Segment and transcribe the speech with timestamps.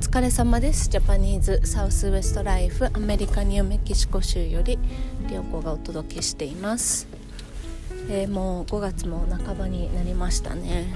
[0.00, 0.88] 疲れ様です。
[0.88, 4.78] ジャパニーズサウスウエストライフアメリカニューメキシコ州より
[5.28, 7.08] 良子がお届けしています、
[8.08, 10.86] えー、もう5月も半ばになりましたね。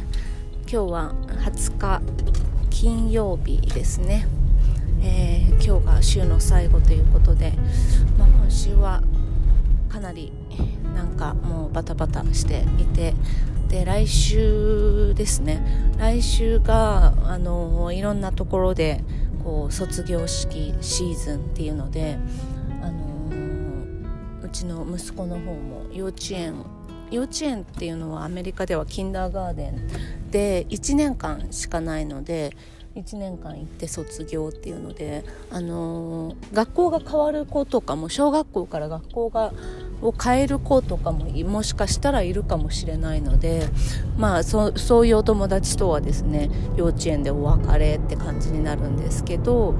[0.70, 2.02] 今日は20日
[2.70, 4.28] 金曜日ですね、
[5.02, 7.52] えー、今日が週の最後ということで、
[8.18, 9.02] まあ、今週は
[9.88, 10.32] かなり
[10.94, 13.14] なんかもうバタバタしていて
[13.72, 15.64] で来週ですね。
[15.98, 19.02] 来週があのいろんなところで
[19.42, 22.18] こう卒業式シーズンっていうので
[22.82, 23.30] あの
[24.42, 26.56] うちの息子の方も幼稚園
[27.10, 32.54] 幼稚園っていうのはアメリカではキンダーガーデンで1年間しかないので
[32.94, 39.54] 1年間行って卒業っていうので、あのー、学校が変わる子とかも小学校から学校が
[40.02, 43.62] を変える子とかももしかしたらいるかもしれないので、
[44.18, 49.74] まあ、そそういうお友達とはですね幼稚園でお別れって感じになるんですけど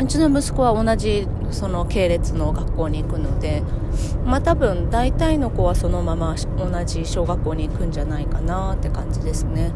[0.00, 3.62] うちの息子は同じその系列の学校に行くので、
[4.24, 9.72] まあ、多分大体の子はそのまま同じ小学校に行くんじゃないかなって感じですね。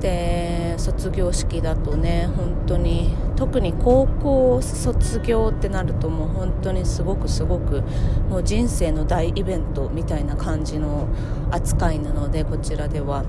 [0.00, 7.82] で卒業式だとね本当に特に高校卒業ってなるともう本当にすごくすごく
[8.28, 11.08] もう人生の大イベントみたいな感じの
[11.50, 13.24] 扱いなのでこちらでは。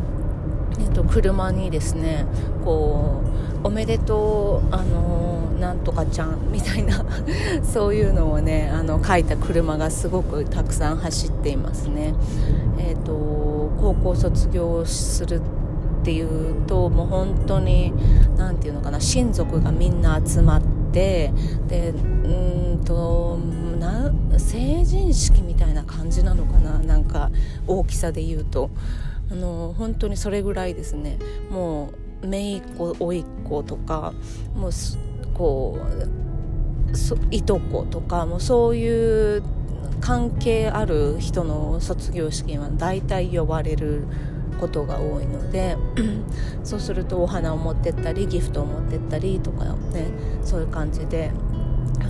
[0.79, 2.25] えっと、車にですね
[2.63, 3.21] こ
[3.63, 7.03] うおめでとうあのなんとかちゃんみたいな
[7.63, 12.13] そういうのをねあの書いた車がすごくたくさん走っていますね。
[12.77, 13.11] えっと
[13.81, 15.41] 高校卒業する
[15.99, 17.93] っていうともう本当に
[18.37, 20.61] 何て言うのかな親族がみんな集まっ
[20.91, 21.31] て
[21.67, 23.37] でうんと
[23.79, 27.31] な成人式みたいな感じなのかななんか
[27.67, 28.69] 大きさで言うと。
[29.31, 31.19] あの本当にそれぐらいですね。
[31.51, 31.91] も
[32.23, 34.13] う姪っ子甥っ子とか
[34.55, 34.71] もう
[35.35, 39.43] こういとことかもうそういう
[40.01, 44.05] 関係ある人の卒業式は大体呼ばれる
[44.59, 45.77] ことが多いので
[46.63, 50.07] そうするとお花を持ってったりギフトを持ってったりとかね
[50.43, 51.31] そういう感じで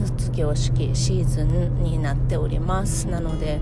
[0.05, 3.07] 卒業式シーズンになっております。
[3.07, 3.59] なので、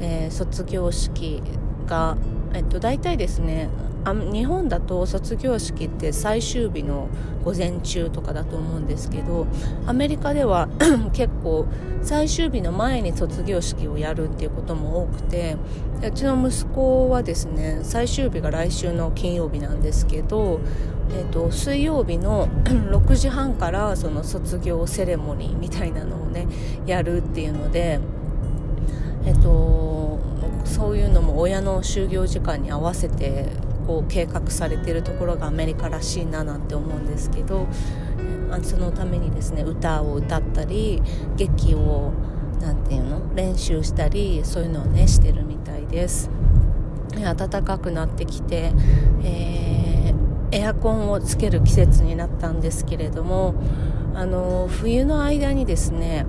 [0.00, 1.42] えー、卒業式
[1.86, 2.16] が、
[2.54, 3.68] えっと、大体ですね
[4.04, 7.08] あ日本だと卒業式って最終日の
[7.44, 9.46] 午前中とかだと思うんですけど
[9.86, 10.68] アメリカでは
[11.12, 11.66] 結構
[12.02, 15.56] 最終日の前に卒業式をやるっていうことも多くて
[16.02, 20.60] うちの息子はですね最終日が来週の金曜日なんですけど、
[21.10, 26.46] えーと、水曜日の 6時半からその卒業セレモニーみたいなのをね
[26.86, 28.00] やるっていうので
[29.26, 29.89] えっ、と
[30.70, 33.46] そういうのも親の就業時間に合わせて
[33.86, 37.66] こう計画されてるところがアメリカらしいななんて思うんですけど
[38.62, 41.02] そのためにですね歌を歌ったり
[41.36, 42.12] 劇を
[42.60, 46.30] 何て言うの練習したりそういうのをねしてるみたいです。
[47.12, 48.72] 暖かくなってきて、
[49.24, 53.54] えー、エアコンをつける季節になったんですけれども
[54.14, 56.24] あの冬の間にですね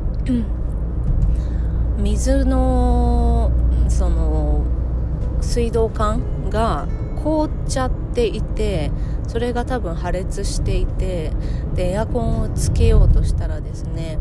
[2.02, 3.52] 水の
[3.88, 4.66] その
[5.42, 6.88] 水道管が
[7.24, 8.92] 凍っちゃっていて
[9.28, 11.32] それが多分破裂していて
[11.76, 14.18] でエアコンをつけようとしたらですね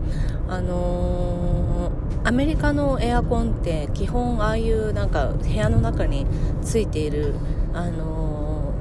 [0.49, 6.27] あのー、アメリカのエアコンって基本ああいうなんか部屋の中に
[6.63, 7.35] ついている
[7.73, 8.30] あのー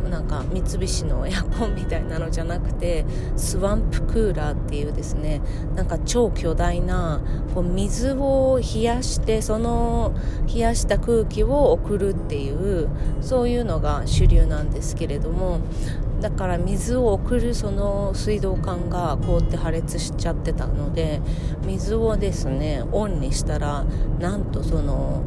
[0.10, 3.06] なんか三菱のエアコンみたいなのじゃなくて
[3.36, 5.42] スワンプクーラーっていうですね
[5.76, 7.22] なんか超巨大な
[7.54, 10.14] こう水を冷やしてその
[10.54, 12.90] 冷やした空気を送るっていう
[13.22, 15.60] そういうのが主流なんですけれども
[16.22, 21.22] だから水を送るその水道管が凍って破裂しちゃってたので
[21.66, 23.86] 水をですねオンにしたら
[24.20, 25.24] なんとその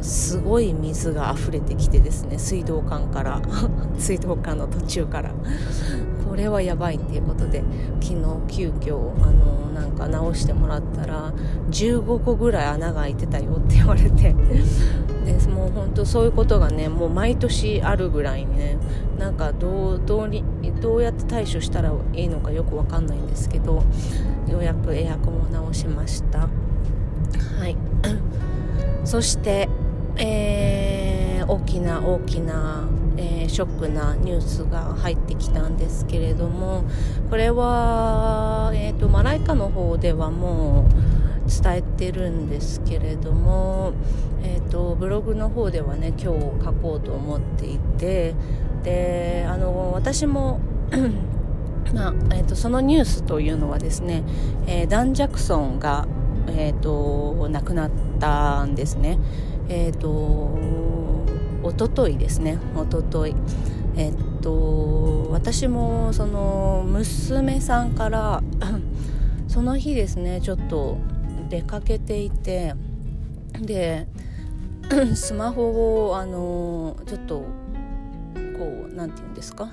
[0.00, 3.42] すごい水が溢れてきてですね水道管から
[3.98, 5.32] 水道管の途中から。
[6.28, 7.64] これはやばいっていうことで
[8.00, 11.32] 昨日急遽あのなんか直してもらったら
[11.70, 14.34] 15個ぐらい穴が開いてたよって言われて。
[15.24, 18.78] でもう本当そういうことがねもう毎年あるぐらいね
[19.18, 20.42] なんかどうどうに
[20.80, 23.82] どうやって対処したらいいのかよくわかんないんですけど
[24.46, 26.48] ようやくエアコンを直しました。
[27.58, 27.76] はい。
[29.04, 29.68] そして
[30.16, 36.84] えー、大きな大きな、えー、ショックなニュースが入ってきたんですけれども
[37.30, 41.08] これは、えーと、マライカの方ではもう
[41.48, 43.92] 伝えてるんですけれども、
[44.42, 48.34] えーと、ブログの方ではね今日書こうと思っていて
[48.82, 50.60] であの私も
[51.94, 54.22] まあえーと、そのニュースというのはですね、
[54.66, 56.06] えー、ダン・ジャクソンが、
[56.48, 57.90] えーと、亡くなっ
[58.20, 59.18] たんですね。
[59.68, 60.08] えっ、ー、と
[61.62, 63.34] おとといですねおととい。
[63.96, 68.42] えっ、ー、と私もその娘さんから
[69.48, 70.98] その日ですねちょっと
[71.48, 72.74] 出かけていて
[73.60, 74.06] で
[75.14, 77.40] スマホをあのちょっと
[78.58, 79.70] こう何て言うんですか？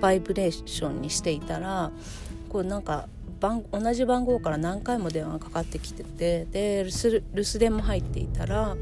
[0.00, 1.90] バイブレーションにしていたら
[2.50, 3.08] こうなんか
[3.40, 8.76] 番同じ番号から何回も電話がかかってきててで留守電も入っていたら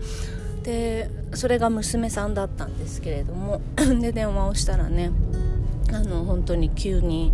[0.63, 3.61] でそれが娘さんだったんですけれども
[4.01, 5.13] で電話をしたらね
[5.93, 7.33] あの本当に急に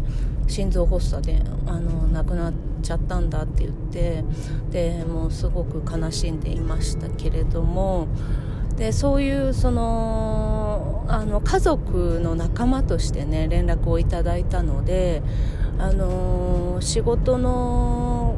[0.49, 4.25] 心臓発作であの亡くなっちゃったんだって言って
[4.71, 8.09] でもうすごく悲しんでいましたけれども
[8.77, 15.23] でそういうそのあの家族の仲間としてね連絡をいただいたので
[15.81, 18.37] あの仕事の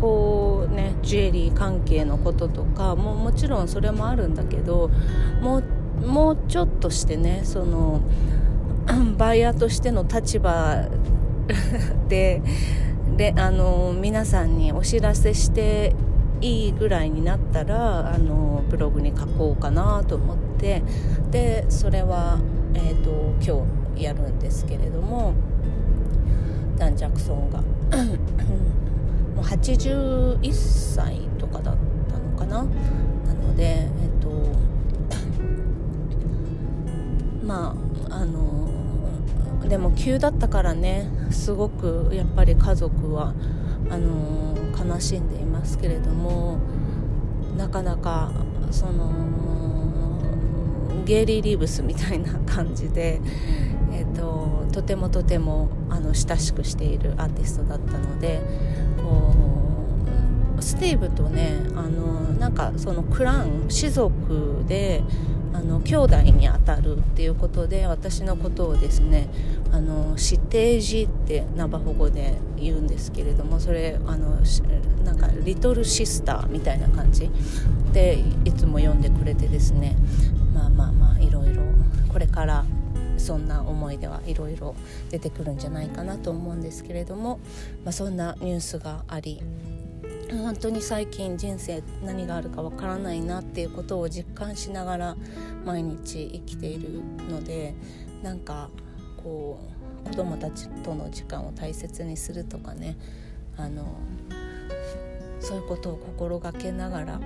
[0.00, 4.90] こうねジュエリー関係のこととかももちろんそれもあるんだけど
[5.40, 8.00] もうもうちょっとしてねその
[9.16, 10.86] バイヤーとしての立場
[12.08, 12.42] で
[13.16, 15.94] であの皆さんにお知らせして
[16.40, 20.82] いいぐらいになったらあのブログに書こうかなと思って
[21.30, 22.38] でそれは、
[22.74, 23.66] えーと、今
[23.96, 25.34] 日やるんですけれども
[26.76, 27.60] ダン・ジャクソンが。
[27.60, 31.76] もう81歳とかだっ
[32.10, 32.58] たのかな。
[32.58, 34.28] なのでえっ、と
[37.46, 37.74] ま
[38.10, 41.10] ああのでも急だったからね。
[41.30, 43.34] すごくやっぱり家族は
[43.90, 46.58] あの悲しんでいますけれども
[47.56, 48.32] なかなか
[48.70, 49.10] その
[51.04, 53.20] ゲイリー・リーブスみたいな感じで、
[53.92, 58.40] えーと、とてもとてもあの親しくしているアーティストだったので
[58.96, 59.34] こ
[60.58, 65.02] うスティーブとねあのなんかそのクラン氏族で
[65.56, 69.28] あの兄弟にあたるっていうことで私のことをですね
[69.72, 74.36] あの指定字ってナバホ語で言うんですけれどもそれあの
[75.02, 77.30] なんかリトルシスターみたいな感じ
[77.94, 79.96] でいつも読んでくれてですね
[80.54, 81.62] まあまあまあいろいろ
[82.12, 82.66] これから
[83.16, 84.74] そんな思い出はいろいろ
[85.10, 87.40] 出てくるんじゃないかなと思うんですけれども、
[87.82, 89.40] まあ、そんなニュースがあり
[90.32, 95.16] 本当に最近人生何があるかわからないなっていうことを実感しながら
[95.64, 97.00] 毎日生きている
[97.30, 97.74] ので
[98.22, 98.70] なんか
[99.22, 99.60] こ
[100.04, 102.96] う子供たちとの時間を大切にするとかね
[103.56, 103.98] あの
[105.40, 107.20] そういうことを心がけながら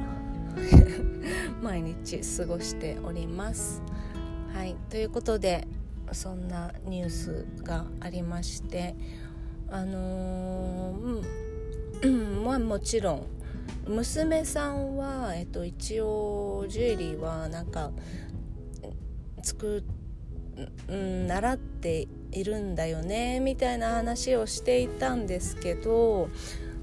[1.62, 3.82] 毎日過ごしております。
[4.52, 5.66] はいということで
[6.12, 8.94] そんなニュースがありまして
[9.70, 11.39] あのーま
[12.02, 13.26] あもちろん。
[13.86, 17.90] 娘さんは、えっと、一応ジュエリーはなんか
[19.42, 19.82] 作
[20.88, 26.28] うん、習っているんだよねみたいな話をしていたんですけど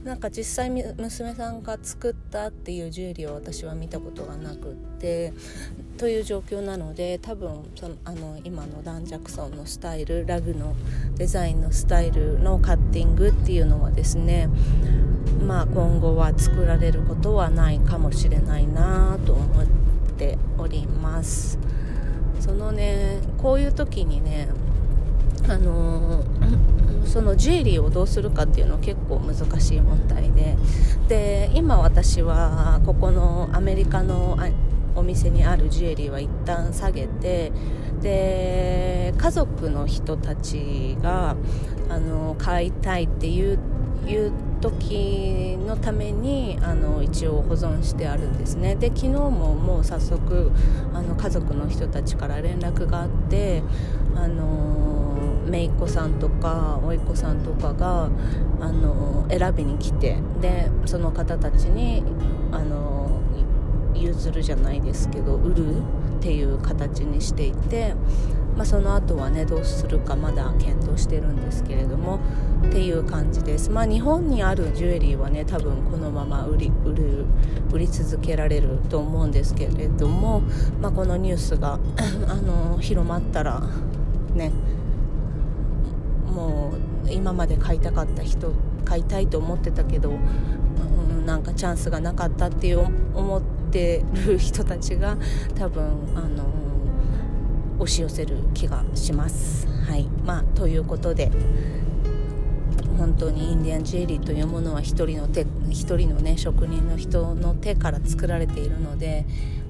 [0.04, 5.34] なんか実際娘さんが作ったっていうジュエリーを私は見たことがなくって
[5.98, 10.76] という状況なので多分そのあの今のダン・ジャクソンのスタイルラグの
[11.16, 14.50] デザインのスタイルのカッティングっていうのはですね
[15.46, 19.66] まあ今後は作られることはないかもしれないなと思っ
[20.18, 21.60] ております。
[22.40, 24.48] そのねこういう時にね
[25.50, 26.24] あの
[27.08, 30.58] そのジュエリーをどうするかっていうのは結構難しい問題で
[31.08, 34.38] で今私はここのアメリカの
[34.96, 37.52] お店にあるジュエリーは一旦下げて
[38.02, 41.36] で家族の人たちが
[41.90, 43.60] あの買いたいっていう
[44.06, 48.76] いう時のためにあの一応保存してあるんですね。
[48.76, 50.52] で昨日ももう早速
[50.94, 53.64] あの家族の人たちから連絡があって
[54.16, 55.07] あの
[55.50, 58.10] 姪っ子さんとか甥っ子さんとかが
[58.60, 62.04] あの選びに来てでその方たちに
[62.52, 63.22] あの
[63.96, 65.82] 譲るじゃないですけど売る
[66.18, 67.94] っていう形にしていて、
[68.56, 72.20] まあ、その後はねどうするかまだ検討してるんですけれども
[72.68, 77.26] っていう感じです、まあ、日本にあるジュエリーはね多分このまま売り売る
[77.72, 80.42] 売り続けられると思うんですけれども、
[80.82, 81.80] まあ、このニュースが
[82.28, 83.62] あの広まったら
[84.34, 84.52] ね
[86.38, 86.74] も
[87.06, 88.54] う今まで買いたかった人
[88.86, 92.82] 買いたいと思ってたけど、うん、なんかチャンスがなかったっていう
[93.16, 93.42] 思っ
[93.72, 95.18] てる人たちが
[95.56, 95.84] 多分
[96.16, 96.46] あの
[97.80, 99.68] 押し寄せる気がします。
[99.88, 101.32] はいまあ、ということで
[103.00, 109.26] 本当にインディアンジュエリーというものは一人の手一人のね職人の人の手から作られているので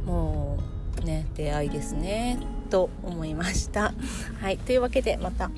[0.05, 0.57] も
[1.01, 3.93] うね出会いですねと思いました。
[4.41, 5.49] はいというわけでまた。